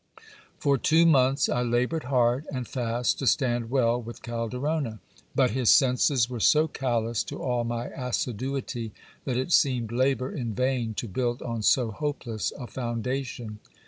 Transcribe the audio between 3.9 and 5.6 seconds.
with Calderona: but